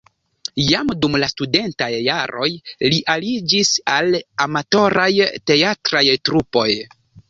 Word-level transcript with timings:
Jam 0.69 0.87
dum 1.03 1.17
la 1.23 1.29
studentaj 1.31 1.91
jaroj 2.07 2.49
li 2.87 3.01
aliĝis 3.17 3.73
al 4.01 4.13
amatoraj 4.49 5.11
teatraj 5.53 6.07
trupoj. 6.29 6.71